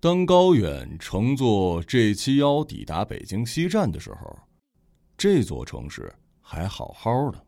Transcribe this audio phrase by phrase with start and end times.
[0.00, 4.38] 当高远乘坐 G 七幺抵达北京西站的时候，
[5.16, 7.44] 这座城市还好好的。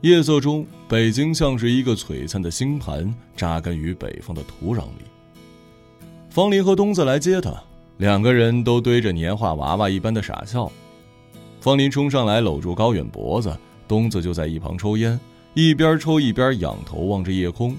[0.00, 5.04] 夜色中，北京像是一个璀璨的星盘，扎根于北方的土壤里。
[6.30, 7.62] 方林和东子来接他，
[7.98, 10.70] 两个人都堆着年画娃娃一般的傻笑。
[11.60, 13.56] 方林冲上来搂住高远脖子，
[13.88, 15.18] 东子就在一旁抽烟，
[15.54, 17.76] 一边抽一边仰头望着夜空。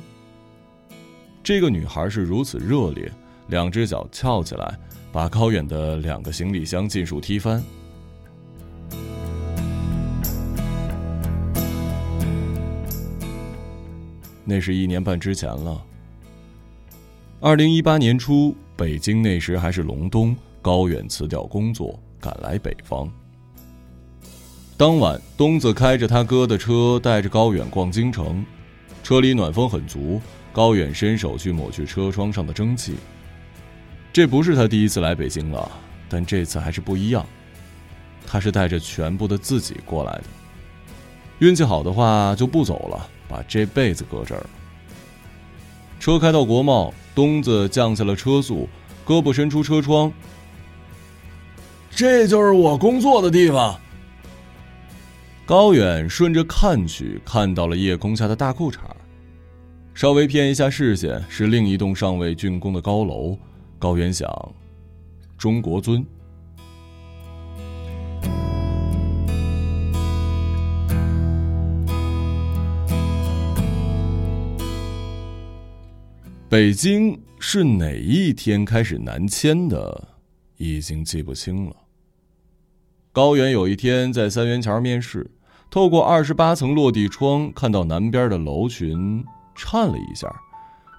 [1.43, 3.09] 这个女孩是如此热烈，
[3.47, 4.77] 两只脚翘起来，
[5.11, 7.63] 把高远的两个行李箱尽数踢翻。
[14.43, 15.81] 那是一年半之前了。
[17.39, 23.11] 二零一八年初，北京那时还是隆冬，高远辞掉工作，赶来北方。
[24.77, 28.45] 当晚，东子开着他哥的车，带着高远逛京城，
[29.03, 30.21] 车里暖风很足。
[30.53, 32.95] 高远伸手去抹去车窗上的蒸汽。
[34.13, 35.71] 这不是他第一次来北京了，
[36.07, 37.25] 但这次还是不一样。
[38.25, 40.23] 他是带着全部的自己过来的。
[41.39, 43.09] 运气好的话，就不走了。
[43.27, 44.45] 把这辈子搁这儿。
[45.99, 48.69] 车开到国贸，东子降下了车速，
[49.03, 50.13] 胳膊伸出车窗。
[51.89, 53.75] 这就是我工作的地方。
[55.43, 58.77] 高远顺着看去，看到了夜空下的大裤衩
[59.95, 63.35] 稍微偏一下视线，是另一栋尚未竣工的高楼。
[63.79, 64.29] 高远想，
[65.39, 66.05] 中国尊。
[76.49, 80.07] 北京是哪一天开始南迁的，
[80.55, 81.75] 已经记不清了。
[83.11, 85.29] 高远有一天在三元桥面试，
[85.69, 89.21] 透过二十八层落地窗看到南边的楼群
[89.55, 90.33] 颤了一下，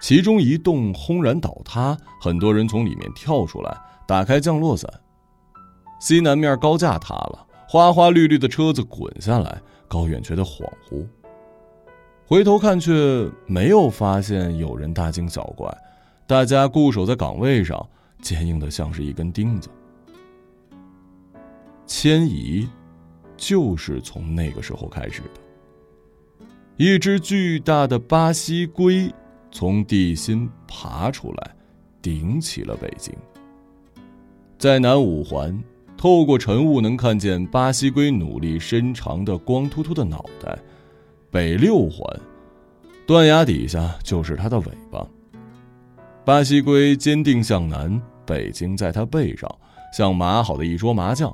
[0.03, 3.75] 其中一栋轰然倒塌，很多人从里面跳出来，
[4.07, 4.93] 打开降落伞。
[5.99, 11.07] 西南面高架塌了，花花绿绿的车子滚下来，高远觉得恍惚。
[12.29, 15.67] 回头看，却没有发现有人大惊小怪，
[16.27, 17.89] 大家固守在岗位上，
[18.21, 19.71] 坚硬的像是一根钉子。
[21.87, 22.69] 迁移，
[23.35, 25.41] 就是从那个时候开始的。
[26.77, 29.11] 一只巨大的巴西龟
[29.51, 31.57] 从地心爬出来，
[32.03, 33.15] 顶起了北京。
[34.59, 35.59] 在南五环，
[35.97, 40.59] 透过晨雾能看见巴西龟努力伸长的光秃秃的脑袋。
[41.39, 42.05] 北六环，
[43.07, 45.07] 断崖底下就是它的尾巴。
[46.25, 49.49] 巴西龟坚定向南，北京在它背上，
[49.93, 51.33] 像码好的一桌麻将。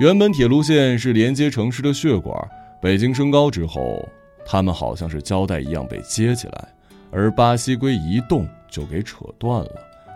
[0.00, 2.36] 原本铁路线是连接城市的血管，
[2.82, 4.04] 北京升高之后，
[4.44, 6.68] 它们好像是胶带一样被接起来，
[7.12, 9.70] 而巴西龟一动就给扯断了，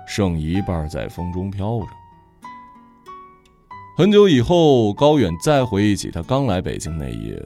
[0.05, 1.87] 剩一半在风中飘着。
[3.97, 7.41] 很久以后，高远再回忆起他刚来北京那夜。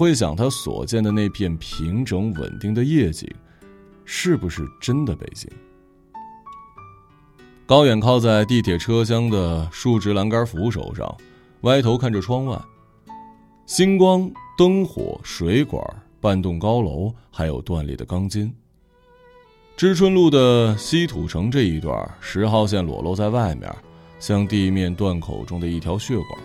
[0.00, 3.28] 会想他所见的那片平整稳定的夜景，
[4.06, 5.46] 是不是真的北京？
[7.66, 11.14] 高远靠在地铁车厢的竖直栏杆扶手上，
[11.64, 12.58] 歪头看着窗外，
[13.66, 15.84] 星光、灯火、水管、
[16.18, 18.50] 半栋高楼，还有断裂的钢筋。
[19.76, 23.70] 知春路的西土城这一段，十号线裸露在外面，
[24.18, 26.40] 像地面断口中的一条血管。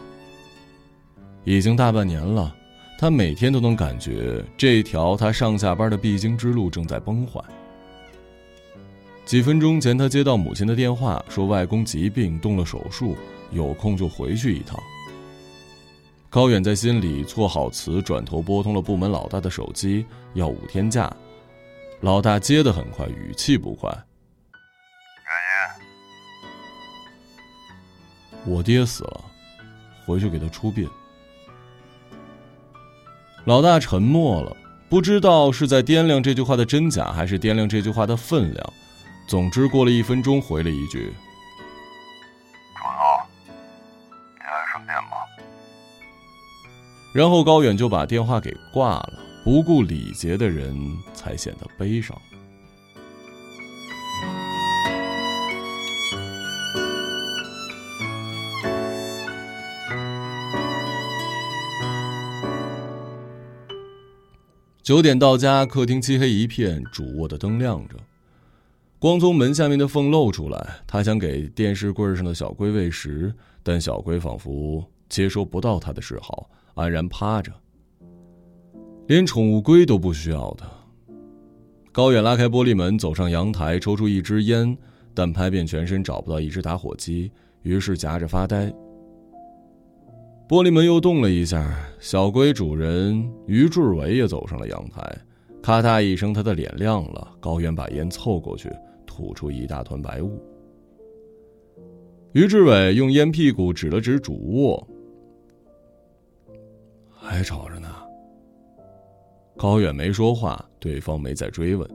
[1.46, 2.54] 已经大半年了。
[2.98, 7.42] 他每天都能感觉这条他上下班的必经之路正在崩坏。
[9.26, 13.18] 几分钟前，他接到母亲的电话，说外公疾病动了手术，
[13.52, 14.80] 有空就回去一趟。
[16.30, 21.12] 高远在心里措好词，转头拨通了部门老大的手机，要五天假。
[22.02, 23.90] 老大接的很快，语气不快
[25.26, 25.36] ：“原
[28.46, 29.26] 因，我爹死了，
[30.06, 30.88] 回去给他出殡。”
[33.46, 34.58] 老大沉默了，
[34.90, 38.74] 不知道是在掂量这句话的真假，还是掂量这句话的分量。
[39.28, 41.14] 总之，过了一分钟，回了一句
[42.76, 42.82] ：“主
[43.46, 43.52] 子，
[44.34, 45.12] 你来省电吗？”
[47.14, 49.14] 然后高远就把电话给挂了。
[49.44, 50.76] 不顾礼节的人
[51.14, 52.20] 才显得悲伤。
[64.86, 67.96] 九点到家，客厅漆黑一片，主卧的灯亮着。
[69.00, 70.76] 光从门下面的缝露出来。
[70.86, 73.34] 他想给电视柜上的小龟喂食，
[73.64, 77.52] 但小龟仿佛接收不到他的示好，安然趴着，
[79.08, 80.70] 连宠物龟都不需要的。
[81.92, 84.78] 高远拉开玻璃门，走上阳台，抽出一支烟，
[85.16, 87.32] 但拍遍全身找不到一只打火机，
[87.64, 88.72] 于是夹着发呆。
[90.48, 95.02] 玻璃门又动了一下，小龟主人于志伟也走上了阳台，
[95.60, 97.36] 咔嗒一声，他的脸亮了。
[97.40, 98.72] 高远把烟凑过去，
[99.08, 100.40] 吐出一大团白雾。
[102.34, 104.88] 于志伟用烟屁股指了指主卧，
[107.10, 107.88] 还吵着呢。
[109.58, 111.90] 高远没说话，对方没再追问。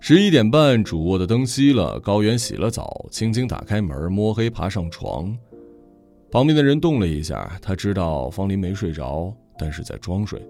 [0.00, 5.36] 十一点半，主卧的灯熄了，高远洗了澡，轻轻打开门，摸黑爬上床。
[6.30, 10.40] 旁边的人动了一下，他知道方林没睡着，但是在装睡。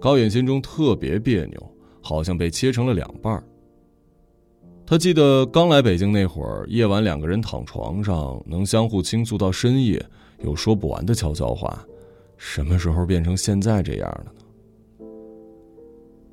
[0.00, 3.42] 高远心中特别别扭，好像被切成了两半
[4.84, 10.04] 他记得刚来北京那会儿，夜晚两个人躺床上能相互倾诉到深夜，
[10.44, 11.84] 有说不完的悄悄话，
[12.36, 15.06] 什么时候变成现在这样了呢？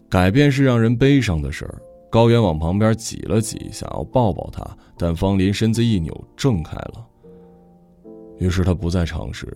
[0.09, 1.81] 改变是让人悲伤的事儿。
[2.11, 4.63] 高远往旁边挤了挤，想要抱抱他，
[4.99, 7.07] 但方林身子一扭，挣开了。
[8.39, 9.47] 于是他不再尝试，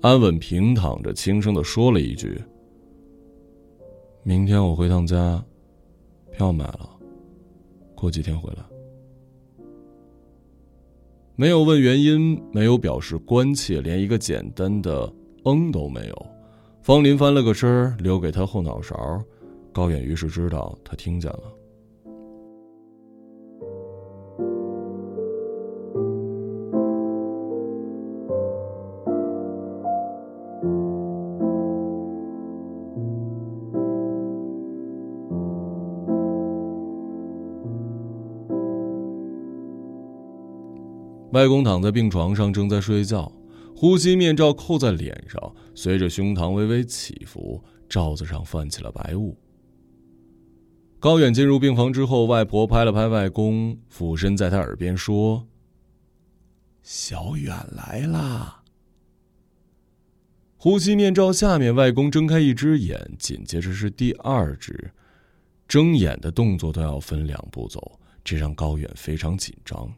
[0.00, 2.40] 安稳平躺着，轻声的说了一句
[4.22, 5.42] ：“明天我回趟家，
[6.30, 6.88] 票买了，
[7.94, 8.62] 过几天回来。”
[11.34, 15.12] 没有问原因，没有表示关切，连一个简单的
[15.46, 16.26] “嗯”都没有。
[16.82, 19.22] 方林翻了个身，留给他后脑勺。
[19.72, 21.42] 高远于是知道他听见了。
[41.32, 43.30] 外公躺在病床上，正在睡觉，
[43.76, 49.36] 呼吸面罩扣在脸上，随着胸膛微微起伏，罩子上泛起了白雾。
[50.98, 55.46] 高远进入病房之后，外婆拍了拍外公，俯身在他耳边说
[56.82, 58.62] ：“小远来啦。”
[60.56, 64.90] 呼吸面罩下面，外公睁开一只眼，紧接着是第二只，
[65.68, 69.88] 睁眼的动作都要分两步走，这让高远非常紧张。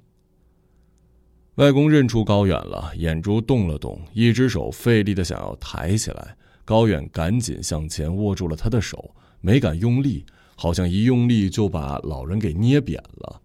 [1.56, 6.36] 外公认出高远了，眼珠动了动，一只手费力的想要抬起来。
[6.64, 10.24] 高远赶紧向前握住了他的手，没敢用力，
[10.54, 13.42] 好像一用力就把老人给捏扁了。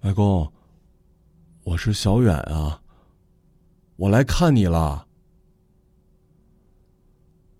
[0.00, 0.50] 外公，
[1.62, 2.80] 我是小远啊，
[3.96, 5.06] 我来看你了。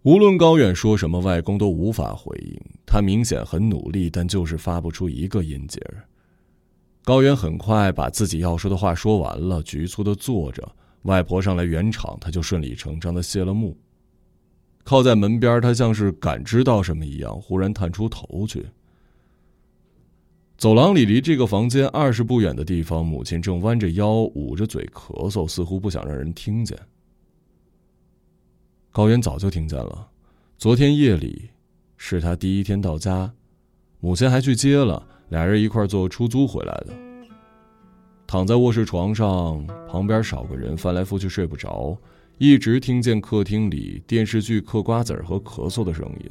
[0.03, 2.59] 无论高远说什么，外公都无法回应。
[2.87, 6.09] 他明显很努力，但就是发不出一个音节儿。
[7.03, 10.77] 高远很快把自己要说的话说完了，局促的坐着。
[11.05, 13.77] 外婆上来圆场，他就顺理成章的谢了幕。
[14.85, 18.67] 靠在门边，他像是感知到什么一样，忽然探出头去。
[20.59, 26.79] 走廊里离这个房间二十步远的地方，母亲正弯着腰，捂着嘴咳嗽，似乎不想让人听见。
[28.93, 30.09] 高原早就听见了，
[30.59, 31.49] 昨天夜里
[31.97, 33.33] 是他第一天到家，
[34.01, 35.07] 母亲还去接了。
[35.31, 36.93] 俩人一块坐出租回来的，
[38.27, 41.97] 躺在卧室床上，旁边少个人，翻来覆去睡不着，
[42.39, 46.31] 一直听见客厅里电视剧嗑瓜子和咳嗽的声音。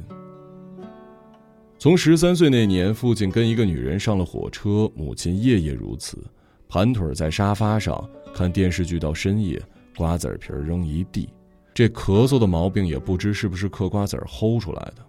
[1.78, 6.22] 从十三岁那年，父亲跟一个女人上了火车，母亲夜夜如此，
[6.68, 9.58] 盘腿在沙发上看电视剧到深夜，
[9.96, 11.30] 瓜子皮扔一地，
[11.72, 15.06] 这咳嗽的毛病也不知是不是嗑瓜子儿齁出来的。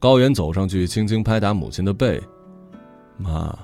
[0.00, 2.18] 高远走上去，轻轻拍打母亲的背。
[3.18, 3.54] 妈，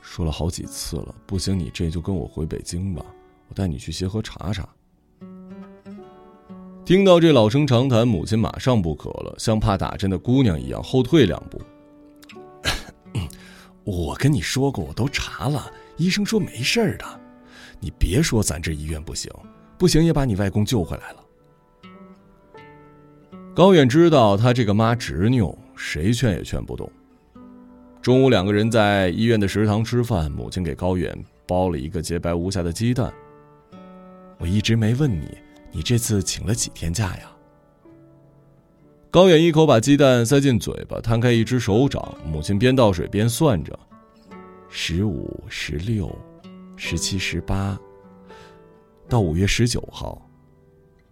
[0.00, 3.04] 说了好几次了，不行，你这就跟我回北京吧，
[3.48, 4.66] 我带你去协和查查。
[6.82, 11.60] 听到这老生常谈，母亲马上不渴了，像怕打针的姑娘一样后退两步。
[13.84, 17.04] 我跟你说过，我都查了，医生说没事儿的，
[17.80, 19.30] 你别说咱这医院不行，
[19.76, 21.22] 不行也把你外公救回来了。
[23.54, 25.54] 高远知道他这个妈执拗。
[25.76, 26.90] 谁劝也劝不动。
[28.02, 31.16] 中午两个人在医院的食堂吃饭，母亲给高远
[31.46, 33.12] 包了一个洁白无瑕的鸡蛋。
[34.38, 35.36] 我一直没问你，
[35.72, 37.30] 你这次请了几天假呀？
[39.10, 42.14] 高远一口把鸡蛋塞进嘴巴，摊开一只手掌。
[42.24, 43.78] 母亲边倒水边算着：
[44.68, 46.16] 十五、十六、
[46.76, 47.78] 十七、十八，
[49.08, 50.20] 到五月十九号。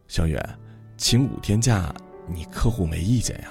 [0.07, 0.59] 小远，
[0.97, 1.93] 请五天假，
[2.29, 3.51] 你客户没意见呀？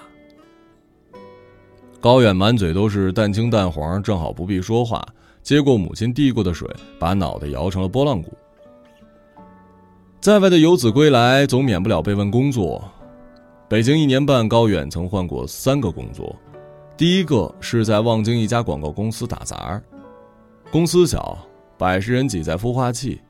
[2.04, 5.02] 高远满嘴都是蛋清蛋黄，正好不必说话，
[5.42, 6.70] 接过母亲递过的水，
[7.00, 8.34] 把脑袋摇成了拨浪鼓。
[10.20, 12.84] 在外的游子归来，总免不了被问工作。
[13.70, 16.36] 北京一年半，高远曾换过三个工作。
[16.98, 19.82] 第一个是在望京一家广告公司打杂儿，
[20.74, 21.38] 公司小，
[21.78, 23.22] 百十人挤在孵化器，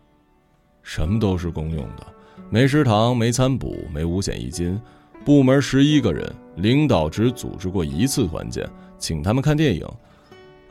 [0.81, 2.03] 什么都是公用的，
[2.49, 4.81] 没食堂，没餐补，没五险一金。
[5.25, 9.87] 部门十一个人，领导只组织过一次团建，请他们看电影，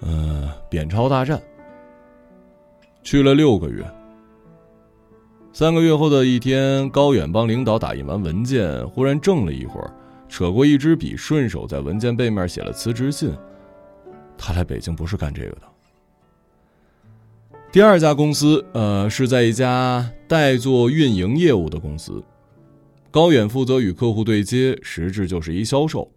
[0.01, 1.39] 呃，《扁超大战》。
[3.03, 3.85] 去了六个月。
[5.53, 9.91] 三个月后的一天，高远帮领导打印完文件，忽然怔了一会儿，
[10.29, 13.35] 扯过一支笔，顺手在文件背面写了辞职信。
[14.39, 15.63] 他来北京不是干这个的。
[17.71, 22.23] 第二家公司，呃，是在一家代做运营业务的公司。
[23.13, 26.11] 高远负责与客户对接，实质就是一销售。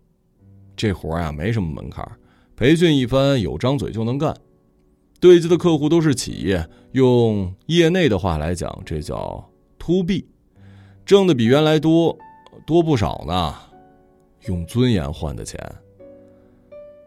[0.77, 2.09] 这活儿呀，没什么门槛，
[2.55, 4.33] 培训一番，有张嘴就能干。
[5.19, 9.45] 对接的客户都是企业，用业内的话来讲，这叫
[9.77, 10.25] to B，
[11.05, 12.17] 挣的比原来多，
[12.65, 13.53] 多不少呢。
[14.47, 15.59] 用尊严换的钱。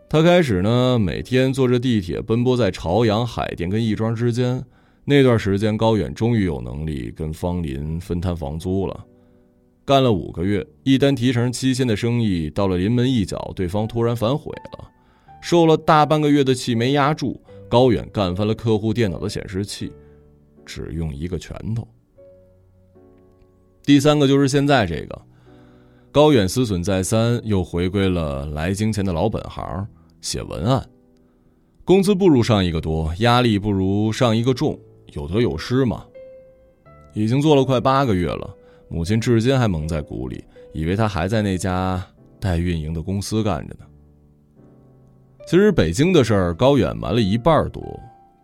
[0.07, 4.63] 他开始呢，每天坐着地铁奔波在朝阳、海淀跟亦庄之间。
[5.07, 9.07] 那段时间，高远终于有能力跟方林分摊房租了。
[9.89, 14.91] 干了五个月，一单提成七千的生意到了临门一脚，对方突然反悔了，
[15.41, 17.41] 受了大半个月的气没压住，
[17.71, 19.91] 高远干翻了客户电脑的显示器，
[20.67, 21.89] 只用一个拳头。
[23.83, 25.23] 第三个就是现在这个，
[26.13, 29.89] 高远思忖再三，又回归了来京前的老本行，
[30.21, 30.87] 写文案，
[31.87, 34.79] 工资不如上一个多，压力不如上一个重，
[35.15, 36.05] 有得有失嘛。
[37.15, 38.55] 已经做了快八个月了。
[38.89, 42.03] 母亲至今还蒙在鼓里，以为他还在那家
[42.41, 43.87] 代运营的公司干着呢。
[45.47, 47.83] 其实北京的事儿，高远瞒了一半多。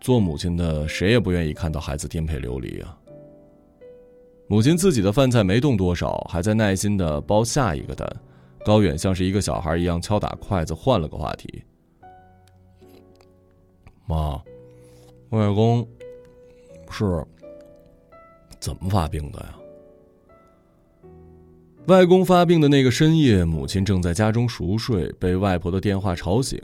[0.00, 2.94] 做母亲的谁也不愿意看到孩子颠沛流离啊。
[4.46, 8.06] 母亲自己的饭菜没动多少，还在耐心的包下一个单。
[8.66, 11.62] 高远像是一个小孩一样敲打筷子，换了个话题
[14.06, 14.42] ：“妈，
[15.30, 15.86] 外公
[16.90, 17.24] 是
[18.60, 19.56] 怎么发病的呀？”
[21.86, 26.58] 外公发病的那个深夜，母亲正在家中熟睡，被外婆的电话吵醒。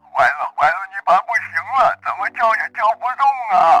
[0.00, 3.24] 坏了坏了，你爸不行了，怎么叫也叫不动
[3.56, 3.78] 啊！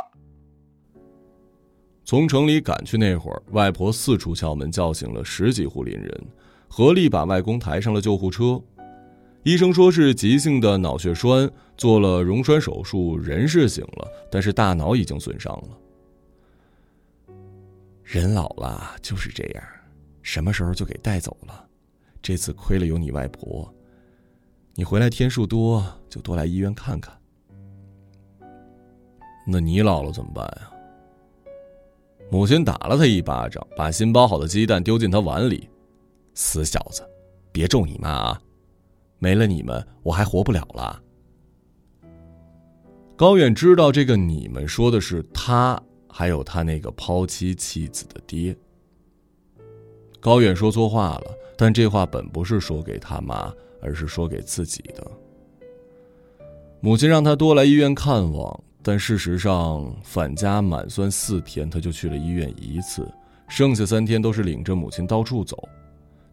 [2.04, 6.26] 从城里赶去那会儿，外婆四处敲门，叫醒了十几户邻人，
[6.68, 8.62] 合力把外公抬上了救护车。
[9.42, 17.34] 医生说是急性的脑血栓，做了溶栓手术，人是醒了，但是大脑已经损伤了。
[18.04, 19.64] 人老了就是这样。
[20.22, 21.66] 什么时候就给带走了？
[22.22, 23.72] 这次亏了有你外婆，
[24.74, 27.18] 你回来天数多，就多来医院看看。
[29.46, 30.70] 那你姥姥怎么办呀？
[32.30, 35.68] 母亲打了他一巴掌，把新包好的鸡蛋丢进他碗里。
[36.34, 37.02] 死小子，
[37.50, 38.42] 别咒你妈啊！
[39.18, 41.02] 没了你们，我还活不了了。
[43.16, 48.56] 高远知道这个你们说的是他，还有他那个抛妻弃子的爹。
[50.20, 55.10] 高远说错话了，但这话本不是说给他妈，而是说给自己的。
[56.80, 63.10] 母亲让他多来医院看望，但事实上返家满算四天，他就去了医院一次，
[63.48, 65.68] 剩下三天都是领着母亲到处走，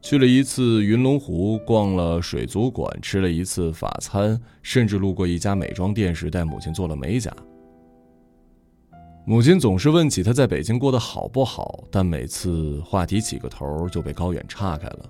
[0.01, 7.31] 去了一次云龙湖，逛了水族馆，吃了一次法餐，甚至路过一家美妆店时带母亲做了美甲。
[9.29, 15.09] 母亲总是问起他在北京过得好不好，但每次话题起个头就被高远岔开了。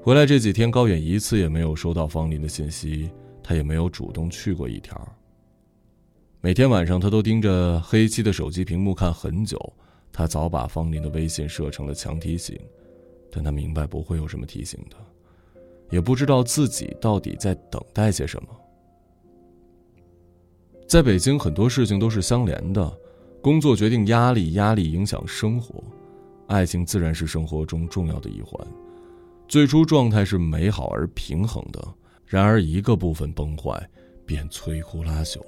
[0.00, 3.10] 回来这几天，高远一次也没有收到方林的信息，
[3.42, 4.96] 他也没有主动去过一条。
[6.40, 9.58] 每天晚上，他都盯着黑漆的手机屏幕看很久。
[10.12, 12.56] 他早把方林的微信设成了强提醒，
[13.32, 14.96] 但他明白不会有什么提醒的，
[15.90, 18.48] 也不知道自己到底在等待些什么。
[20.88, 22.98] 在北京，很多事情都是相连的，
[23.42, 25.84] 工作决定压力，压力影响生活，
[26.46, 28.66] 爱情自然是生活中重要的一环。
[29.46, 31.86] 最初状态是美好而平衡的，
[32.24, 33.86] 然而一个部分崩坏，
[34.24, 35.38] 便摧枯拉朽。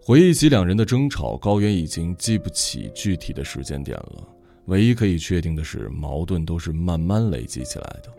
[0.00, 4.26] 回忆起两人的争吵，高原已经记不起具体的时间点了。
[4.68, 8.10] 唯一可以确定的是，矛盾都是慢慢累积起来的。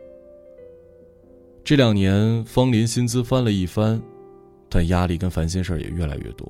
[1.64, 4.00] 这两年，方林薪资翻了一番。
[4.70, 6.48] 但压力跟烦心事儿也越来越多，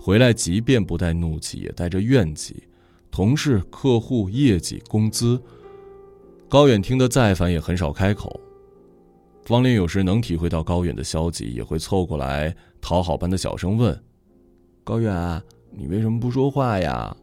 [0.00, 2.64] 回来即便不带怒气，也带着怨气。
[3.10, 5.40] 同事、客户、业绩、工资，
[6.48, 8.40] 高远听得再烦也很少开口。
[9.44, 13.98] 方林有时能体会到高远的消极，也会凑过来讨好般的小声问
[14.84, 17.16] ：“高远，你为什么不说话呀？”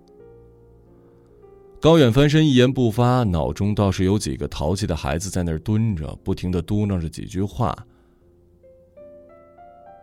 [1.80, 7.75] 高远翻身一言不发，脑中倒是有几个淘气的孩子在那儿蹲着，不停的嘟囔着几句话。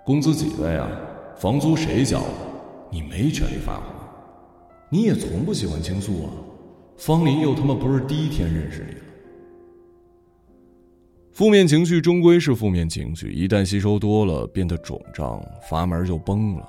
[0.05, 0.89] 工资几个呀？
[1.37, 2.23] 房租谁交？
[2.91, 3.85] 你没权利发火，
[4.91, 6.31] 你也从不喜欢倾诉啊。
[6.99, 9.01] 方林又他妈不是第一天认识你了。
[11.33, 16.69] 负面情绪终归是负面情绪，一旦吸收多了，变得肿胀，阀门就崩了。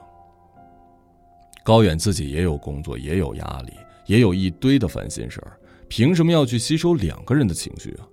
[1.64, 3.74] 高远自己也有工作，也有压力。
[4.06, 8.08] 也有一堆的烦心事儿，凭什么要去吸收两个人的情绪啊？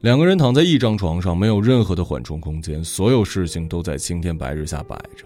[0.00, 5.24] 两个人躺在一张床上，没有任何的缓冲空间，所有事情都在青天白日下摆着。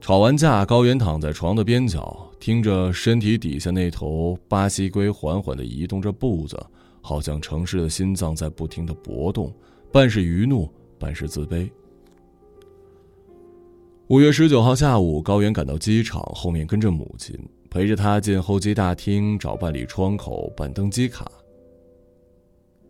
[0.00, 6.58] 吵完架，高原躺在床的边角，听着身体底下那头巴西龟缓缓的移动着步子，
[7.00, 9.54] 好像城市的心脏在不停的搏动，
[9.92, 10.68] 半是愚怒，
[10.98, 11.70] 半是自卑。
[14.08, 17.38] 五月十九号下午，高原赶到机场，后面跟着母亲。
[17.70, 21.30] 陪着他进候机大厅找办理窗口办登机卡。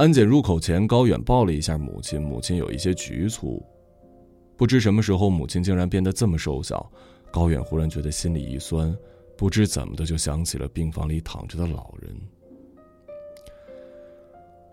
[0.01, 3.63] 安检入口前，高远抱了一下母亲，母亲有一些局促。
[4.57, 6.91] 不知什么时候，母亲竟然变得这么瘦小，
[7.31, 8.97] 高远忽然觉得心里一酸，
[9.37, 12.17] 不知怎么的就想起了病房里躺着的老人。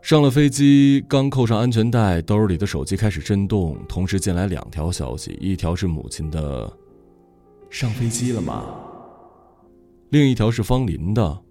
[0.02, 6.72] 上了飞机，刚扣上安全带，兜里的手机开始震动，同时进来两条消息，一条是母亲的
[7.70, 8.64] ：“上飞机了吗？”
[10.08, 11.42] 另一条是方林的，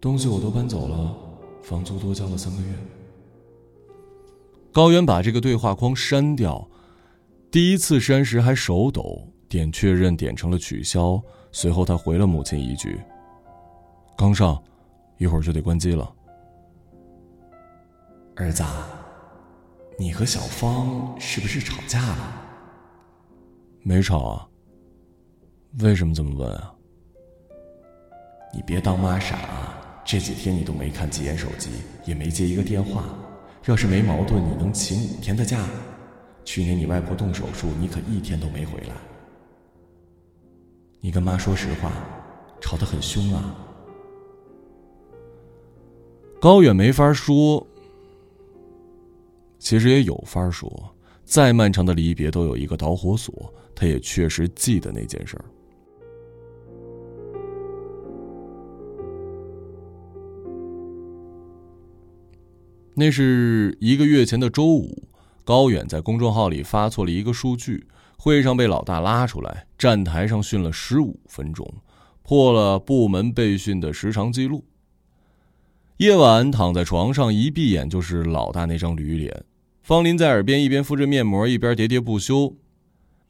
[0.00, 1.16] 东西我都搬走了，
[1.64, 2.68] 房租多交了三个月。
[4.70, 6.68] 高原把这个对话框删掉，
[7.50, 11.20] 第一次删时还手抖，点确认点成了取消。
[11.52, 13.00] 随后他回了母亲一句
[14.18, 14.62] ：“刚上，
[15.18, 16.12] 一会儿就得关机了。”
[18.36, 18.64] 儿子，
[19.96, 22.42] 你和小芳是不是吵架了？
[23.82, 24.48] 没吵啊。
[25.80, 26.74] 为什么这么问啊？
[28.52, 29.80] 你别当妈傻啊！
[30.04, 31.70] 这几天你都没看几眼手机，
[32.04, 33.04] 也没接一个电话。
[33.66, 35.66] 要是没矛盾，你能请五天的假？
[36.44, 38.94] 去年你外婆动手术，你可一天都没回来。
[41.00, 41.90] 你跟妈说实话，
[42.60, 43.56] 吵得很凶啊。
[46.38, 47.66] 高远没法说，
[49.58, 50.70] 其实也有法说。
[51.24, 55.44] 再漫长的离别都有一个导火索，他也确实记得那件事儿。
[62.96, 65.08] 那是一个月前的周五，
[65.44, 71.68] 高远在公众号里发错了一个数据，会上被老大拉出来，站台上训了十五分钟，
[72.22, 74.64] 破了部门被训的时长记录。
[75.96, 79.44] 夜晚躺在床上，一闭眼就是老大那张驴脸。
[79.82, 82.56] 方林在耳边一边敷着面膜，一边喋喋不休：“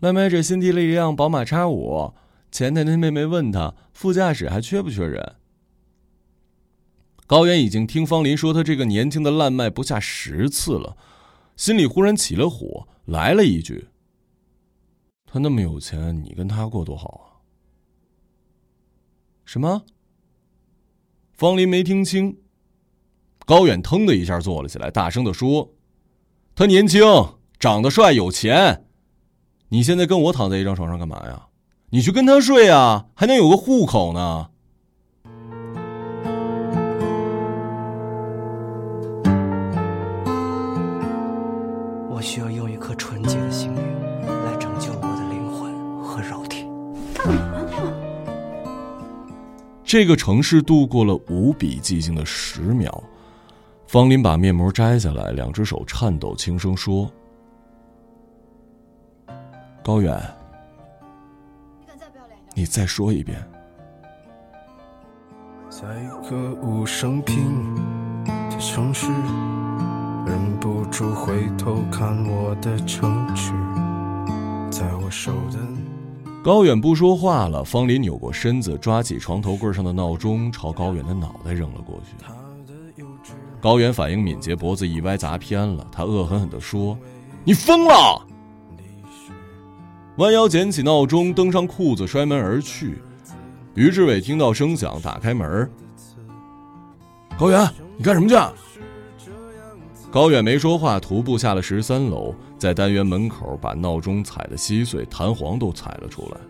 [0.00, 2.12] 外卖这新提了一辆宝马叉五，
[2.52, 5.36] 前台那妹妹问他副驾驶还缺不缺人。”
[7.26, 10.96] 高原已经听方林说他这个年轻的烂卖不下十次了，
[11.56, 13.88] 心里忽然起了火，来了一句
[15.24, 17.40] ：“他那么有钱，你跟他过多好啊？”
[19.46, 19.84] 什么？
[21.32, 22.38] 方林没听清。
[23.46, 25.74] 高远腾的一下坐了起来，大声的说
[26.54, 27.02] ：“他年轻，
[27.58, 28.86] 长得帅，有钱。
[29.68, 31.48] 你现在跟我躺在一张床上干嘛呀？
[31.90, 34.50] 你去跟他睡啊，还能有个户口呢。”
[49.94, 53.00] 这个城市度过了无比寂静的十秒，
[53.86, 57.08] 方林把面膜摘下来，两只手颤抖，轻声说
[59.84, 60.20] ：“高远，
[61.78, 63.40] 你敢再不要脸你再说一遍。”
[65.70, 67.76] 在一个无声平
[68.50, 69.06] 的城市。
[70.26, 73.52] 忍不住回头看我的城池，
[74.76, 75.73] 在我手的。
[76.44, 77.64] 高远不说话了。
[77.64, 83.02] 方林扭过身子，抓起床头柜上的闹钟，朝高远的脑袋扔了过去。
[83.62, 85.86] 高远反应敏捷，脖子一歪砸偏了。
[85.90, 86.98] 他恶狠狠地说
[87.44, 88.20] ：“你疯了！”
[90.18, 92.98] 弯腰捡起闹钟，登上裤子，摔门而去。
[93.74, 95.70] 于志伟听到声响，打开门
[97.40, 98.36] ：“高远，你干什么去？”
[100.12, 106.40] 高远没说话，徒步下了十三楼，在单元门口把闹钟踩得稀碎，弹簧都踩了出来。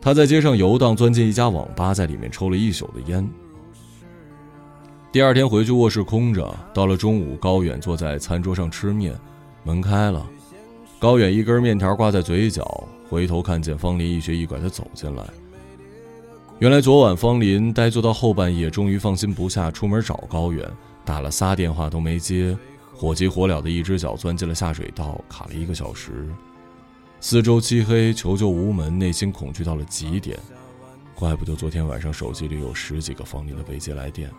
[0.00, 3.28] 他在街上游荡，钻进一家网吧，在里面抽了一宿的烟。
[5.10, 6.54] 第二天回去，卧室空着。
[6.72, 9.12] 到了中午，高远坐在餐桌上吃面，
[9.64, 10.24] 门开了，
[11.00, 15.24] 高远一根面条挂在嘴角，回头看见方林一瘸一拐的走进来。
[16.60, 20.64] 原来昨晚方林呆坐到后半夜，终于放心不下，出门找高远，
[21.04, 22.56] 打了仨电话都没接，
[22.96, 26.26] 火急火燎的一只脚钻进了下水道，卡了一个小时。
[27.20, 30.38] 四周漆黑，求救无门，内心恐惧到了极点。
[31.14, 34.30] 怪不得昨天晚上手机里有十几个房林的未接来电。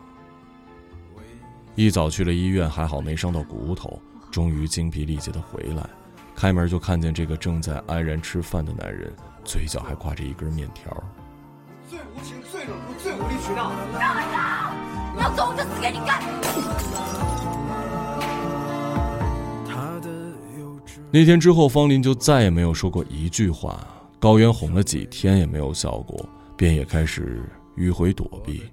[1.75, 5.87] 一早去了医院，还好没伤到骨头，终于精疲力竭的回来，
[6.35, 10.91] 开门就看见这个正在安然吃饭的男人，嘴角还挂着一根面条。
[11.87, 13.71] 最无情、最冷酷、最无理取闹！
[15.19, 17.36] 要走我就死给你看！
[21.09, 23.87] 那天之后，方林就再也没有说过一句话。
[24.19, 27.41] 高原哄了几天也没有效果，便也开始
[27.77, 28.63] 迂回躲避。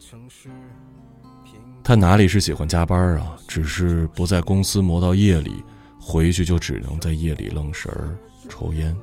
[1.82, 3.36] 他哪里是喜欢加班啊？
[3.46, 5.62] 只是不在公司磨到夜里，
[6.00, 8.16] 回去就只能在夜里愣神儿
[8.48, 8.96] 抽烟。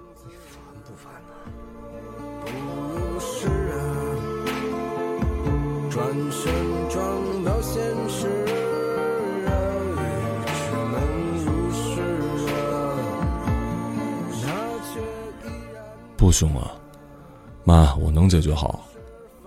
[16.31, 16.71] 不凶啊，
[17.65, 18.85] 妈，我能解决好。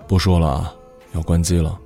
[0.07, 0.75] 不说了啊，
[1.15, 1.79] 要关机了。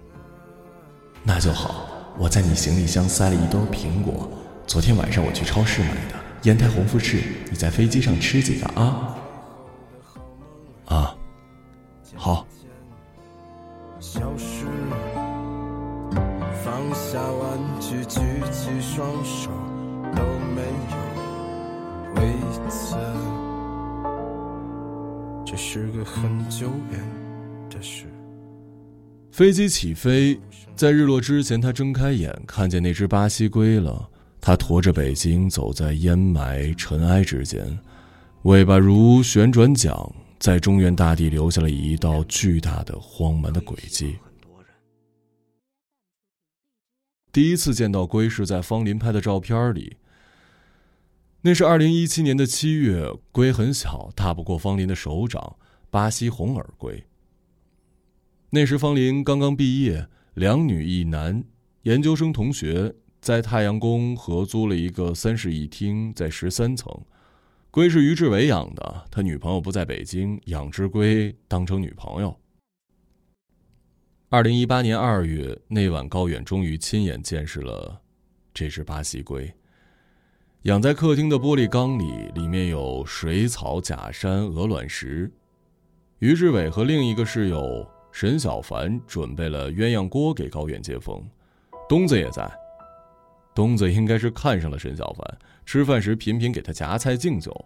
[1.23, 1.87] 那就好，
[2.19, 4.29] 我在你行李箱塞了一兜苹果，
[4.67, 9.15] 昨天晚上我去超市买的，烟台红富士，你在飞机上吃几个啊？
[10.87, 11.17] 啊，
[29.39, 30.37] 飞机起飞，
[30.75, 34.11] 在日落之前，他睁开眼，看见那只巴西龟了。
[34.41, 37.79] 它驮着北京走在烟霾尘埃之间，
[38.43, 44.19] 尾巴如旋转桨，在中原大地留下了一道巨大的荒蛮的轨迹。
[47.31, 49.99] 第一次见到龟是在方林拍的照片里。
[51.43, 55.55] 那是二零一七年的七月，龟很小，大不过方林的手掌，
[55.91, 57.05] 巴西红耳龟。
[58.51, 61.45] 那时方林刚刚毕业，两女一男，
[61.83, 66.91] 研究生同学，在太阳宫合租了一个三室一厅，在十三层。
[67.71, 72.35] 龟是于志伟养的，他女朋友不在北京，养只龟当成女朋友。
[74.31, 78.01] 二零一八年二月那晚，高远终于亲眼见识了
[78.55, 79.53] 这只巴西龟，
[80.63, 85.31] 养在客厅的玻璃缸里，里面有水草、假山、鹅卵石。
[86.21, 87.87] 于志伟和另一个室友。
[88.11, 91.23] 沈小凡准备了鸳鸯锅给高远接风，
[91.89, 92.51] 东子也在。
[93.55, 97.65] 东子应该是看上了沈小凡，吃饭时频频给他夹菜敬酒。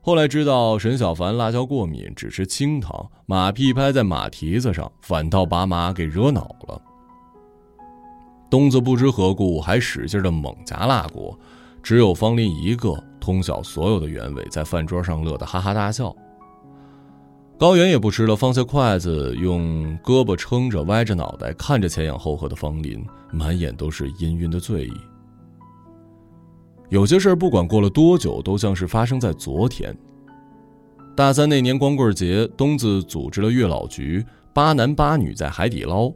[0.00, 6.82] 后来知道沈小凡辣椒过敏，只吃清汤，马屁拍在马蹄子上，反倒把马给惹恼了。
[8.50, 11.36] 东子不知何故还使劲的猛夹辣锅，
[11.82, 16.14] 只有方林一个通晓所有的原委，在饭桌上乐得哈哈大笑。
[17.56, 24.92] 高原也不吃了，放下筷子，用胳膊撑着，歪着脑袋看着前仰后合的方林，满眼都是氤氲的醉意。
[26.90, 29.96] 有些事儿不管过了多久，都像是发生在昨天。
[31.16, 36.12] 大三那年光棍节，东子组织了月老局，八男八女在海底捞。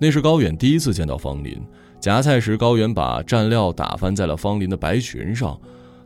[0.00, 1.60] 那是高远第一次见到方林，
[1.98, 5.58] 夹菜时，高远把蘸料打翻在了方林的白裙上。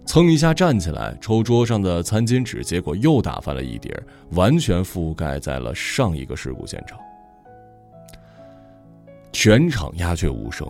[0.06, 3.96] 蹭一下站起来，抽桌上的餐巾纸，结果又打翻了一叠，
[4.32, 6.98] 完全覆盖在了上一个事故现场。
[9.32, 10.66] 全场鸦雀无声，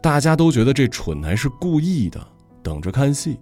[0.00, 2.24] 大家都觉得这蠢男是故意的，
[2.62, 3.38] 等着看戏。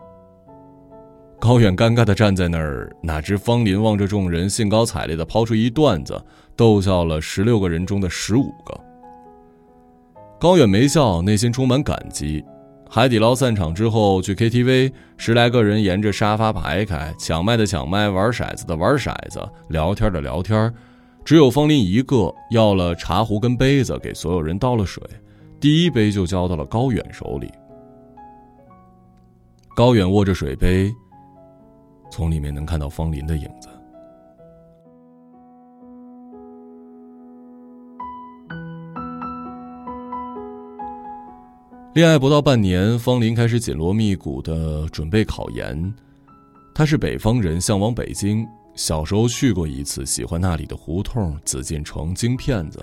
[1.38, 6.20] 高远尴尬的站在那儿，哪知方林望着众人，兴高采烈的抛出一段子，
[6.56, 8.80] 逗笑了十六个人中的十五个。
[10.40, 12.44] 高远没笑，内心充满感激。
[12.90, 20.72] 海底捞散场之后去 KTV，十来个人沿着沙发排开，抢麦的抢麦，玩骰子的玩骰子，聊天的聊天。
[21.22, 25.02] 只有方林一个要了茶壶跟杯子，给所有人倒了水，
[25.60, 27.52] 第一杯就交到了高远手里。
[29.76, 30.90] 高远握着水杯，
[32.10, 33.67] 从里面能看到方林的影子。
[41.98, 45.92] 恋爱不到半年，方林开始紧锣密鼓的准备考研。
[46.72, 48.46] 他是北方人，向往北京。
[48.76, 52.78] 小时候去过一次，喜欢那里的胡同、紫禁城、京片子。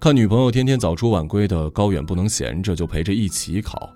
[0.00, 3.90] 看女朋友天天早出晚归的，高远不能闲着，就陪着一起考。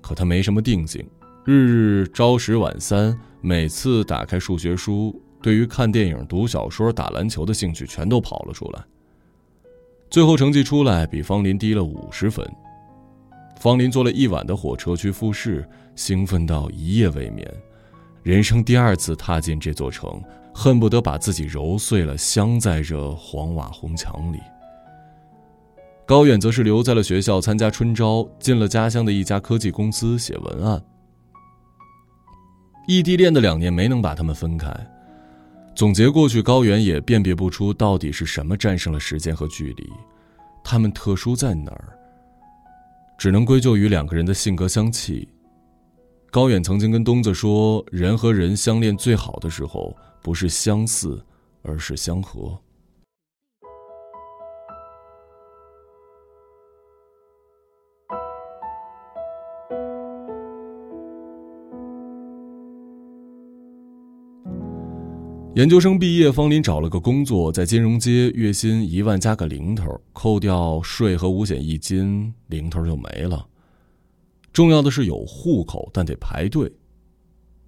[0.00, 1.06] 可他没什么定性，
[1.44, 8.82] 日日朝十晚三，每次打开数学书，对于看电影、读小说、打篮球的兴趣全都跑了出来。
[10.08, 12.50] 最后成绩出来，比方林低了五十分。
[13.64, 17.50] 方林坐了一晚的火车去复试，兴奋到一夜未眠。
[18.22, 20.22] 人生第二次踏进这座城，
[20.52, 24.38] 恨不得把自己揉碎了，镶在这黄瓦红墙里。
[26.04, 30.84] 高远则是留在了学校参加春招，进了家乡的一家科技公司写文案。
[32.86, 34.70] 异地恋的两年没能把他们分开。
[35.74, 39.90] 总结过去，高远也辨别不出到底是什么战胜了时间和距离，
[40.62, 41.98] 他们特殊在哪儿？
[43.16, 45.28] 只能归咎于两个人的性格相契。
[46.30, 51.24] 高远曾经跟东子说：“人和人相恋最好的时候，不是相似，
[51.62, 52.58] 而是相合。”
[65.54, 73.46] 研究生毕业，方林找了个工作，在金融街，月薪一万加个零头，扣掉税和五险一金，零头就没了。
[74.52, 76.72] 重要的是有户口，但得排队。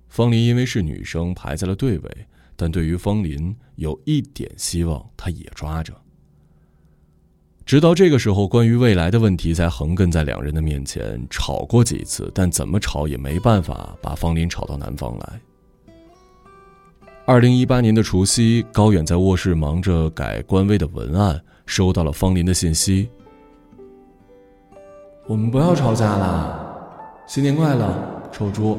[0.09, 5.95] 方林因为是女生，排在了队尾，但对于方林有一点希望，他也抓着。
[7.65, 11.25] 直到这个时候，关于未来的问题才横亘在两人的面前。
[11.31, 15.41] 吵过几次，但怎么吵也没办法把方林吵到南方来。
[17.29, 23.11] 二零一八年的除夕，高远在卧室忙着改官微的文案，收到了方林的信息
[25.27, 26.79] ：“我们不要吵架了，
[27.27, 27.93] 新年快乐，
[28.31, 28.79] 臭猪。”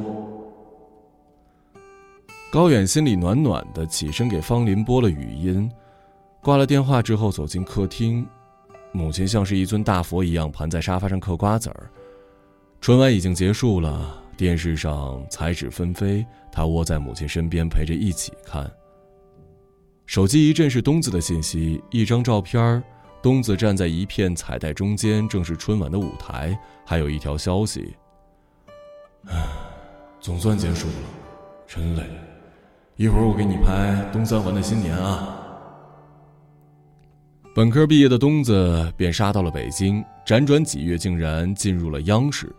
[2.50, 5.70] 高远心里暖暖的，起身给方林拨了语音。
[6.40, 8.26] 挂了电话之后，走进客厅，
[8.92, 11.90] 母亲像是一尊大佛一样盘在沙发上嗑瓜子儿。
[12.80, 14.24] 春晚已经结束了。
[14.38, 16.24] 电视上彩纸纷飞，
[16.58, 18.68] 他窝在母亲身边陪着一起看。
[20.06, 22.82] 手机一阵是东子的信息，一张照片，
[23.22, 26.58] 东子站在一片彩带中间，正是春晚的舞台。
[26.84, 27.94] 还有一条消息：
[29.26, 29.46] 唉，
[30.18, 30.94] 总算结束了，
[31.64, 32.02] 真累。
[32.96, 35.36] 一会儿我给你拍东三环的新年啊。
[37.54, 42.52] 本科毕业的东子便杀到了北京，辗转几月，竟然进入了央视。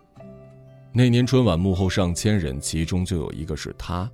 [0.91, 4.10] 那年春晚幕后上千人，其中就有一个是他。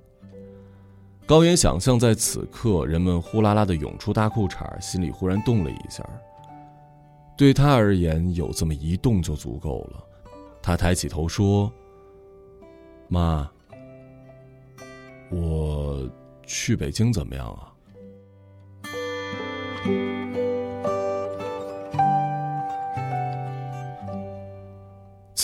[1.24, 6.08] 高原想象在此刻，人们呼啦啦的涌出大裤衩，心里忽然动了一下。
[7.36, 10.04] 对他而言，有这么一动就足够了。
[10.62, 11.72] 他抬起头说
[13.08, 13.50] ：“妈，
[15.30, 16.08] 我
[16.44, 17.72] 去北京怎么样啊？”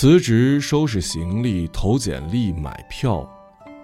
[0.02, 3.24] 辞职、收拾行李、投简历、买票，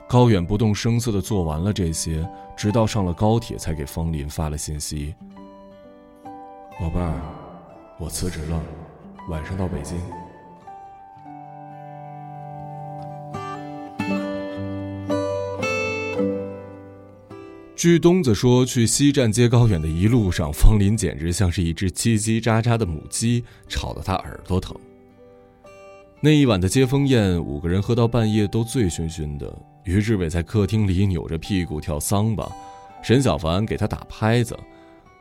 [0.08, 5.14] 高远不动声色的做完了这些，直到上了高铁，才给方林发了信息
[6.80, 7.14] ：“宝贝儿，
[8.00, 8.60] 我辞职了，
[9.28, 9.96] 晚上到北京。”
[17.76, 24.74] 据东子说，去西站接高远的一路上，方林简直像是一只叽叽喳喳的母鸡，吵得他耳朵疼。
[26.20, 29.56] 那一晚的接风宴，五个人喝到半夜都醉醺醺的。
[29.84, 32.50] 于志伟在客厅里扭着屁股跳桑巴，
[33.02, 34.58] 沈小凡给他打拍子，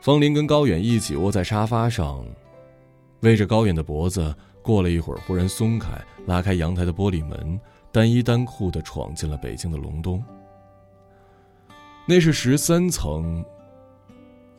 [0.00, 2.24] 方林跟高远一起窝在沙发上，
[3.22, 4.34] 偎着高远的脖子。
[4.60, 5.90] 过了一会儿，忽然松开，
[6.26, 7.58] 拉开阳台的玻璃门，
[7.92, 10.22] 单衣单裤的闯进了北京的隆冬。
[12.06, 13.44] 那是十三层，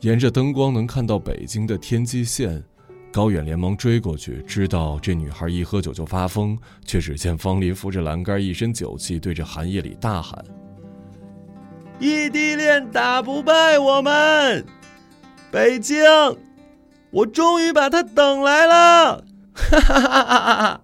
[0.00, 2.64] 沿着灯光能看到北京的天际线。
[3.12, 10.44] 高远连忙追过去，知道这女孩一喝酒就发疯，却只见方林扶着栏杆，一身酒气，对着寒夜里大喊
[11.98, 14.64] ：“异地恋打不败我们，
[15.50, 15.98] 北京，
[17.10, 20.80] 我终于把他等来了！”哈哈哈哈哈！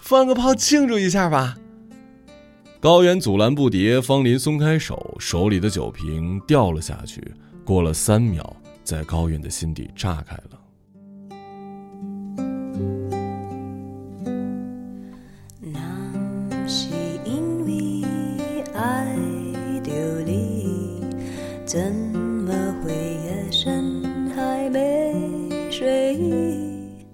[0.00, 1.56] 放个炮庆祝一下吧。
[2.80, 7.20] 高原阻拦不迭，方林松开手，手里的酒瓶掉了下去。
[7.64, 10.60] 过了三秒，在高原的心底炸开了。
[15.60, 16.90] 那是
[17.24, 18.04] 因为
[18.72, 19.12] 爱
[19.82, 21.02] 着你，
[21.66, 27.04] 怎么会夜深还没睡意？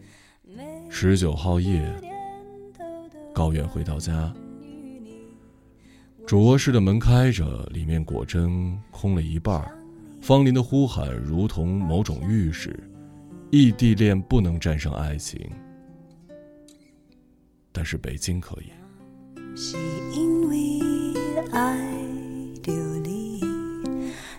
[0.91, 1.91] 十九号夜，
[3.33, 4.31] 高原回到家。
[6.27, 9.63] 主卧室的门开着，里面果真空了一半。
[10.23, 12.83] 方林的呼喊如同某种预示：
[13.51, 15.39] 异地恋不能战胜爱情，
[17.71, 18.73] 但是北京可以。
[19.55, 19.77] 是
[20.15, 20.81] 因为
[21.53, 21.77] 爱
[22.65, 23.41] 流离，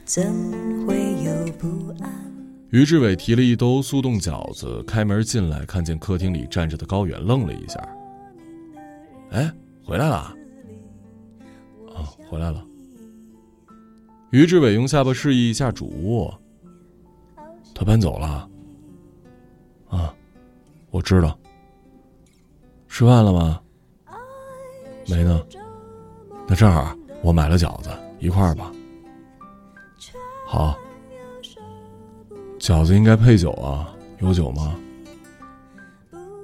[0.03, 0.23] 怎
[0.87, 2.11] 会有不安？
[2.71, 7.79] 于志伟提了一兜速冻饺子，开门进来，看见客厅里站着的高远，愣了一下。
[9.29, 10.35] 哎，回来了。
[12.35, 12.61] 回来了。
[14.31, 16.37] 于志伟用下巴示意一下主卧。
[17.73, 18.49] 他搬走了。
[19.87, 20.13] 啊，
[20.91, 21.37] 我知道。
[22.89, 23.61] 吃饭了吗？
[25.07, 25.41] 没呢。
[26.45, 26.93] 那正好，
[27.23, 28.69] 我买了饺子，一块儿吧。
[30.45, 30.77] 好。
[32.59, 34.75] 饺子应该配酒啊，有酒吗？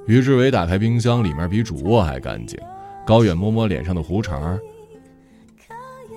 [0.08, 2.58] 于志伟打开冰箱，里面比主卧还干净。
[3.06, 4.58] 高远摸摸脸上的胡茬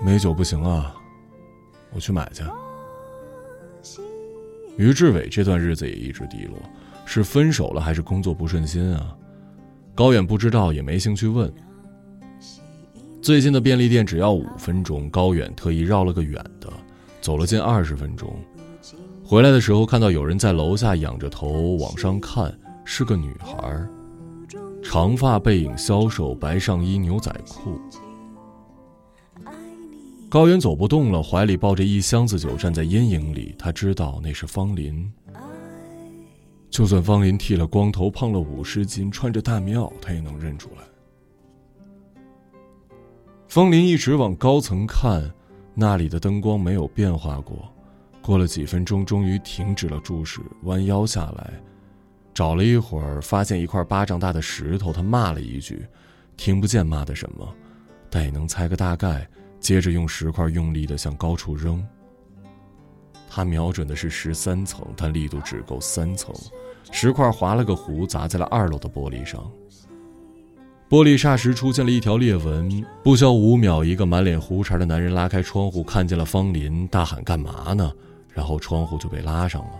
[0.02, 0.94] 没酒不行啊，
[1.92, 2.42] 我去买去。
[4.76, 6.58] 于志伟这段日子也一直低落，
[7.04, 9.16] 是分手了还是工作不顺心啊？
[9.94, 11.52] 高远不知道，也没兴趣问。
[13.22, 16.68] 最近的便利店只要五分钟，高远特意绕了个远的，
[17.20, 18.36] 走了近二十分钟。
[19.24, 22.52] 回来的时候，看到有人在楼下仰着头往上看，
[22.84, 23.80] 是个女孩，
[24.82, 27.80] 长发背影消瘦，白上衣牛仔裤。
[30.34, 33.54] 高原走不动了，怀里抱着一箱子酒，站在阴影里。
[33.56, 35.08] 他知道那是方林。
[36.68, 40.82] 就算方林剃了光头，胖了五十斤，穿着大棉袄，他也能认出来。
[43.46, 45.32] 方林一直往高层看，
[45.72, 47.72] 那里的灯光没有变化过。
[48.20, 51.52] 过了几分钟，终于停止了注视，弯腰下来，
[52.34, 54.92] 找了一会儿，发现一块巴掌大的石头。
[54.92, 55.86] 他骂了一句，
[56.36, 57.48] 听不见骂的什么，
[58.10, 59.24] 但也能猜个大概。
[59.64, 61.82] 接着用石块用力的向高处扔。
[63.30, 66.34] 他瞄准的是十三层，但力度只够三层，
[66.92, 69.50] 石块划了个弧，砸在了二楼的玻璃上。
[70.86, 72.84] 玻璃霎时出现了一条裂纹。
[73.02, 77.90] 不消五秒，一个满脸胡茬的男人拉开窗户，看见了方林，大喊：“干嘛呢？”
[78.34, 79.70] 然后窗户就被拉上了。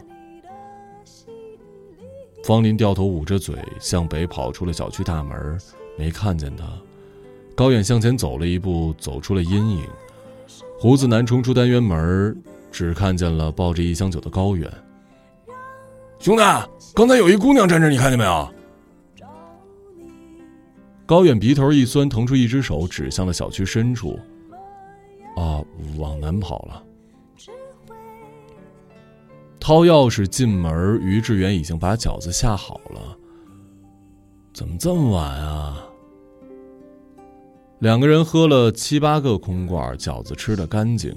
[2.42, 5.61] 方林掉头捂着嘴，向北跑出了小区大门，
[5.99, 6.64] 没看见他。
[7.57, 9.87] 高远向前走了一步，走出了阴影。
[10.79, 12.37] 胡子男冲出单元门，
[12.73, 14.71] 只看见了抱着一箱酒的高远。
[16.19, 16.43] 兄弟，
[16.95, 18.49] 刚才有一姑娘站这，你看见没有？
[21.07, 24.19] 高远鼻头一酸，腾出一只手指向了小区深处。
[25.37, 25.62] 啊，
[25.99, 26.83] 往南跑了。
[29.61, 33.17] 掏钥匙进门，于志远已经把饺子下好了。
[34.53, 35.87] 怎么这么晚啊？
[37.85, 41.14] 两个人喝了七八个空罐，饺子吃的干净，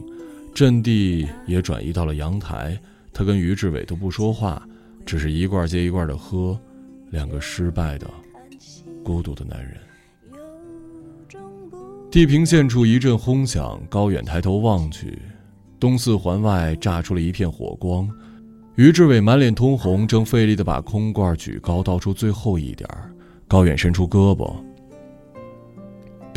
[0.53, 2.77] 阵地也转移到了阳台。
[3.13, 4.61] 他跟于志伟都不说话，
[5.05, 6.59] 只是一罐接一罐的喝。
[7.09, 8.05] 两个失败的、
[9.01, 9.77] 孤独的男人。
[12.11, 15.17] 地平线处一阵轰响，高远抬头望去，
[15.79, 18.09] 东四环外炸出了一片火光。
[18.75, 22.89] 于志伟满脸通红，正费力的把空罐举高，倒出最后一点
[23.47, 24.53] 高远伸出胳膊：“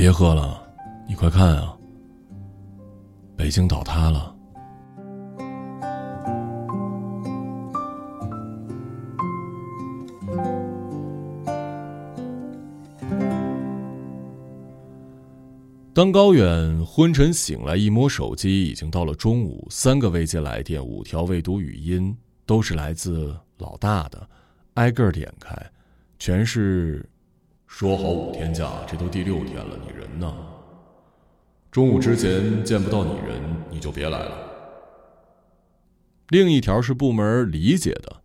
[0.01, 0.67] 别喝了，
[1.07, 1.77] 你快看啊，
[3.37, 4.35] 北京倒塌了。”
[15.93, 22.17] 当高远昏沉醒来，一摸手机，已经到了中午，三个未接来电，五条未读语音。
[22.47, 24.27] 都是来自老大的，
[24.75, 25.55] 挨个点开，
[26.19, 27.07] 全是
[27.71, 30.31] 说好五天假，这都第六天了，你人呢？
[31.71, 34.37] 中午之前见不到你人，你就别来了。
[36.29, 38.21] 另一条是部门理解的，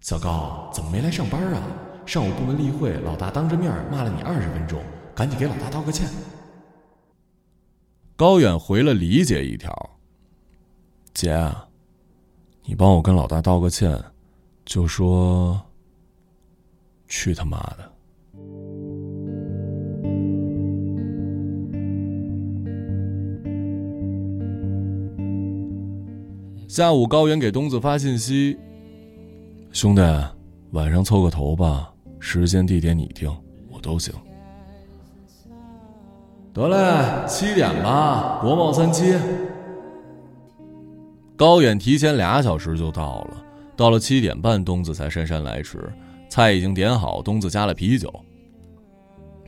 [0.00, 1.62] 小高怎么没来上班啊？
[2.04, 4.82] 上午部门例会，老大当着面骂了你二十分钟，
[5.14, 6.06] 赶紧给老大道个歉。
[8.14, 9.72] 高远回了理解一条，
[11.14, 11.50] 姐。
[12.64, 13.98] 你帮我跟老大道个歉，
[14.66, 15.58] 就说
[17.06, 17.90] 去他妈的！
[26.68, 28.54] 下午，高原给东子发信息
[29.72, 30.02] ：“兄弟，
[30.72, 31.90] 晚上凑个头吧，
[32.20, 33.26] 时间地点你定，
[33.70, 34.12] 我都行。”
[36.52, 39.16] 得嘞，七点吧，国贸三期。
[41.38, 43.42] 高远提前俩小时就到了，
[43.74, 45.90] 到了七点半，东子才姗姗来迟。
[46.28, 48.12] 菜已经点好，东子加了啤酒。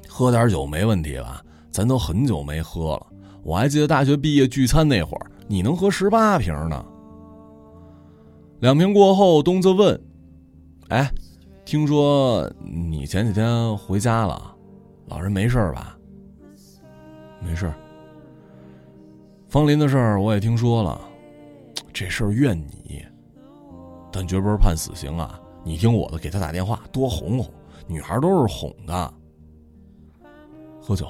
[0.08, 1.44] 喝点酒没问题吧？
[1.70, 3.06] 咱都很久没喝了。
[3.42, 6.82] 我还记得大学毕业聚餐那会儿，你能喝十八瓶呢。
[8.60, 9.98] 两瓶过后，东子问
[10.88, 11.10] ：“哎，
[11.64, 14.54] 听说你前几天回家了，
[15.06, 15.98] 老人没事吧
[17.40, 17.72] ？”“没事。”
[19.48, 21.00] 方林的事儿我也听说了，
[21.90, 23.02] 这事儿怨你，
[24.12, 25.40] 但绝不是判死刑啊！
[25.64, 27.50] 你听我的，给他打电话，多哄哄，
[27.86, 29.14] 女孩都是哄的。
[30.82, 31.08] 喝酒。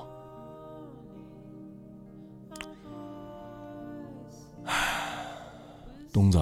[6.13, 6.41] 东子，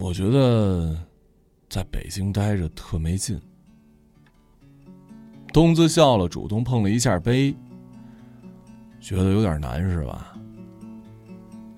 [0.00, 0.96] 我觉得
[1.68, 3.38] 在北京待着特没劲。
[5.52, 7.54] 东子笑了，主动碰了一下杯，
[8.98, 10.34] 觉得有点难是吧？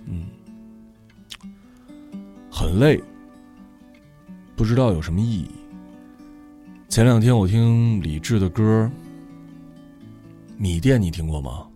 [0.06, 0.28] 嗯，
[2.48, 3.02] 很累，
[4.54, 5.50] 不知道有什么意义。
[6.88, 8.88] 前两天我听李志的歌，
[10.56, 11.66] 《米店》，你听过吗？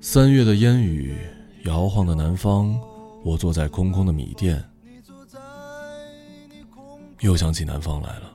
[0.00, 1.16] 三月的烟雨。
[1.64, 2.80] 摇晃的南方，
[3.22, 4.64] 我坐在空空的米店，
[7.20, 8.32] 又想起南方来了。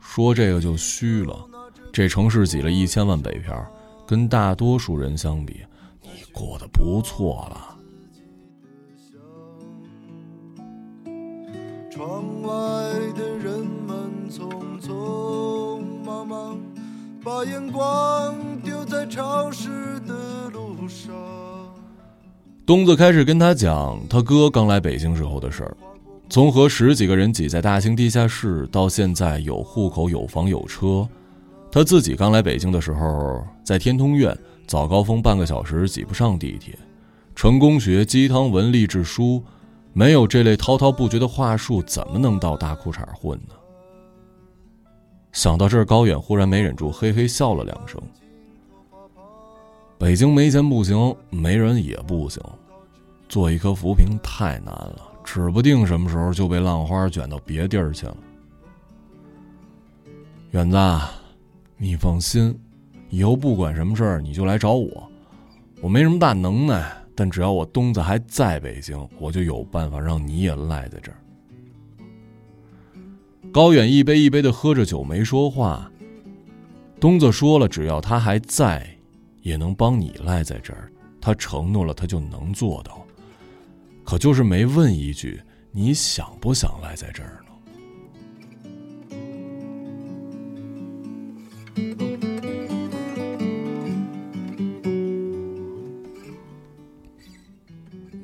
[0.00, 1.48] 说这个就虚了，
[1.92, 3.64] 这城市挤了一千万北漂，
[4.06, 5.60] 跟大多数人相比，
[6.02, 7.76] 你过得不错了。
[11.90, 12.50] 窗外
[13.14, 14.48] 的人们匆
[14.80, 16.58] 匆忙忙，
[17.22, 21.12] 把眼光丢在潮湿的路上。
[22.64, 25.76] 东子开始跟他讲他哥刚来北京时候的事儿，
[26.30, 31.06] 从和十几个人挤在大兴地下室，到现在有户口、有房、有车。
[31.72, 36.78] 他自己刚来北京的时候，在天通苑早高峰半个小时挤不上地铁，
[37.34, 39.42] 成功学、鸡汤文、励志书，
[39.92, 43.54] 没有这类滔滔不绝的话术，怎么能到大裤衩混呢？
[45.32, 48.00] 想到这儿，高远忽然没忍住，嘿嘿笑了两声。
[49.98, 52.40] 北京没钱不行，没人也不行。
[53.28, 58.16] 做一颗浮萍太难了，指不定什么时候就被浪花卷到别地儿去了。
[60.50, 60.76] 远子，
[61.76, 62.52] 你放心，
[63.10, 65.08] 以后不管什么事儿你就来找我。
[65.80, 71.18] 我没什么大能耐，但只要我东子还在北京，我就有办法让你也赖在这儿。
[73.52, 75.88] 高远一杯一杯的喝着酒，没说话。
[76.98, 78.84] 东子说了，只要他还在。
[79.42, 82.99] 也能帮你赖在这儿，他承诺了，他就能做到。
[84.10, 85.40] 可就是没问一句，
[85.70, 87.52] 你想不想赖在这儿呢？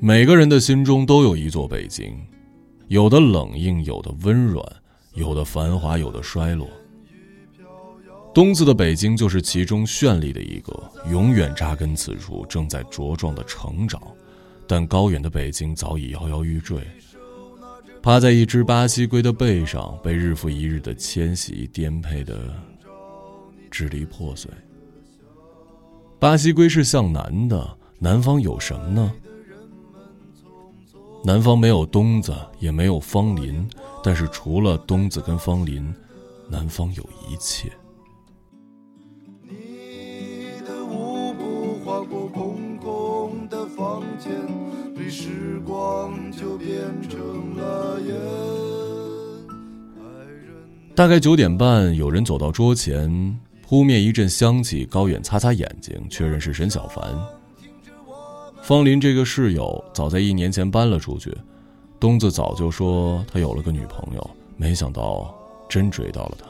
[0.01, 2.19] 每个人的心中都有一座北京，
[2.89, 4.61] 有的冷硬，有的温软，
[5.13, 6.67] 有的繁华，有的衰落。
[8.33, 14.01] 东子的北京就是其中绚丽的一个，永远扎根此处，正在茁壮的成长。
[14.67, 16.85] 但高远的北京早已摇摇欲坠，
[18.01, 22.53] 趴在一只巴西龟的背上，被日复一日的迁徙颠沛的
[23.71, 24.51] 支离破碎。
[26.19, 29.13] 巴西龟是向南的，南方有什么呢？
[31.23, 33.67] 南方没有东子，也没有方林，
[34.03, 35.93] 但是除了东子跟方林，
[36.49, 37.71] 南方有一切。
[46.37, 46.69] 就变
[47.09, 47.97] 成了。
[50.95, 54.85] 大概九点半，有人走到桌前，扑面一阵香气。
[54.85, 57.03] 高远擦擦眼睛，确认是沈小凡。
[58.61, 61.35] 方林这个室友早在一年前搬了出去，
[61.99, 65.33] 东子早就说他有了个女朋友，没想到
[65.69, 66.47] 真追到了他，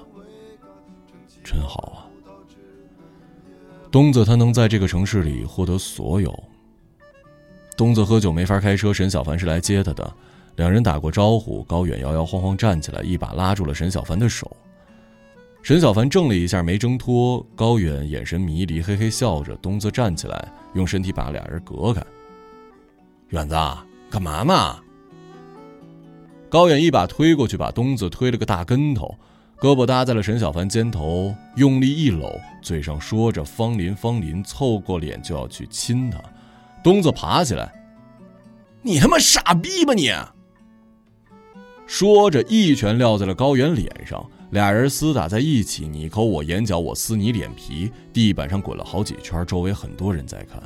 [1.43, 2.07] 真好啊！
[3.91, 6.33] 东子他能在这个城市里获得所有。
[7.77, 10.13] 东子喝酒没法开车，沈小凡是来接他的。
[10.55, 14.51] 两人打过招呼，高远摇摇晃晃站起来，一把拉住了沈小凡的手。
[15.61, 17.45] 沈小凡怔了一下，没挣脱。
[17.55, 19.55] 高远眼神迷离，嘿嘿笑着。
[19.57, 22.01] 东子站起来，用身体把俩人隔开。
[23.29, 23.55] 远子，
[24.09, 24.75] 干嘛呢？
[26.49, 29.13] 高远一把推过去，把东子推了个大跟头，
[29.59, 36.17] 胳膊搭在了沈小凡肩头，用力一搂，嘴上说着“方林，方林”，凑过脸就要去亲他。
[36.83, 37.71] 东子爬起来，
[38.81, 40.11] 你他妈傻逼吧你！
[41.85, 50.61] 说着一拳撂在了高原脸上，俩人厮打在一起，你抠我眼角，我撕你脸皮，地板上滚了好几圈，周围很多人在看。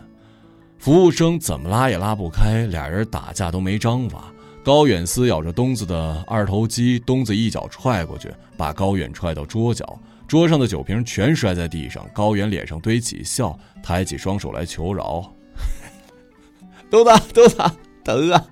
[0.80, 4.34] 服务生怎么拉也拉不开，俩人打架都没章法。
[4.64, 12.04] 高远撕咬着东子的二头肌，东子一脚踹过去，把高远踹到桌角，桌上的酒瓶全摔在地上。
[12.14, 15.32] 高原脸上堆起笑，抬起双手来求饶
[16.92, 17.58] ：“东子， 东子，
[18.04, 18.46] 疼啊！”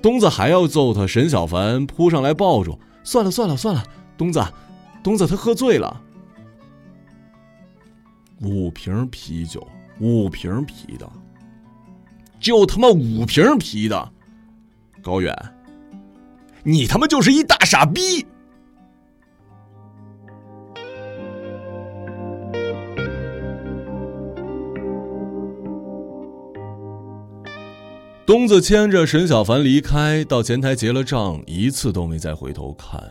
[0.00, 3.84] 东子还要揍他，沈小凡扑上来抱住：“算了算了算了，
[4.16, 4.42] 东子，
[5.02, 6.00] 东子他喝醉了。”
[8.40, 9.66] 五瓶啤酒，
[9.98, 11.06] 五瓶啤的，
[12.40, 14.12] 就他妈五瓶啤的，
[15.02, 15.36] 高远，
[16.62, 18.24] 你他妈就是一大傻逼！
[28.30, 33.02] 东子牵着沈小凡离开，到前台结了账，一次都没再回头看。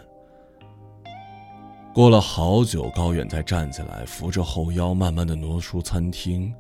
[1.94, 6.54] 过了好久，高远才站起来，扶着后腰，慢慢的挪出餐厅。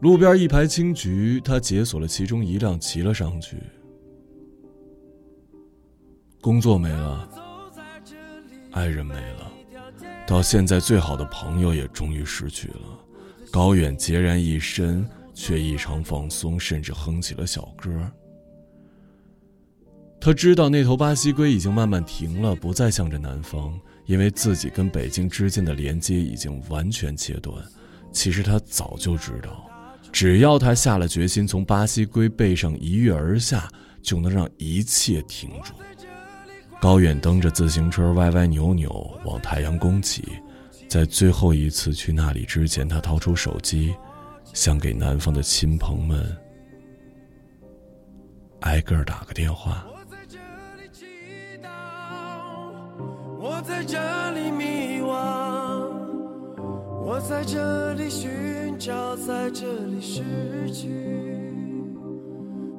[0.00, 3.56] 路边一排青桔，他解锁了其中一辆，骑了上去。
[6.42, 7.26] 工作没了，
[8.72, 9.50] 爱人没了，
[10.26, 13.00] 到现在最好的朋友也终于失去了。
[13.50, 15.08] 高远孑然一身。
[15.38, 17.88] 却异常放松，甚至哼起了小歌。
[20.20, 27.54] 他知道那头巴西龟已经慢慢停了，不再向着南方，因为自己跟北京之间的连接已经完全切断。
[28.10, 29.70] 其实他早就知道，
[30.10, 33.70] 只要他下了决心，从巴西龟背上一跃而下，
[34.02, 35.72] 就能让一切停住。
[36.80, 38.90] 高远蹬着自行车，歪歪扭扭
[39.24, 40.24] 往太阳宫骑。
[40.88, 43.94] 在最后一次去那里之前，他掏出手机。
[44.52, 46.36] 想给南方的亲朋们
[48.60, 49.86] 挨个打个电话。
[49.88, 50.38] 我在这
[50.80, 51.06] 里祈
[51.62, 51.68] 祷，
[53.38, 53.98] 我在这
[54.32, 55.08] 里迷惘，
[57.04, 60.22] 我在这里寻找，在这里失
[60.72, 60.88] 去。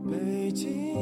[0.09, 0.95] 北京，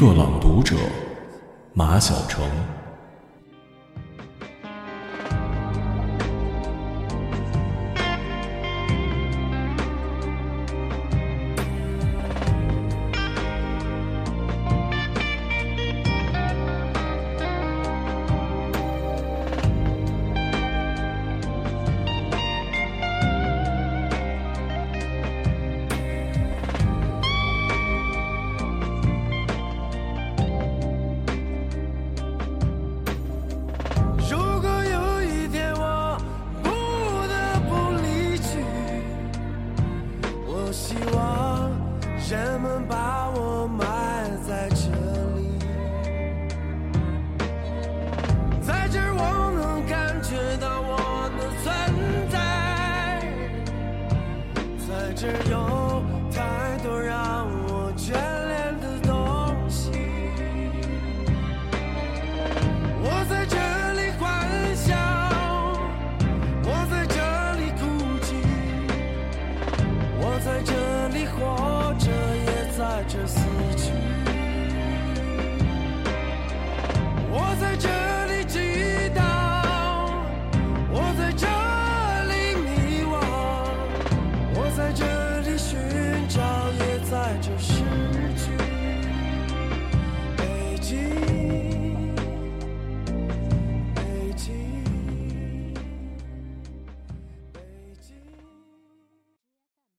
[0.00, 0.76] 个朗读者，
[1.74, 2.42] 马晓成。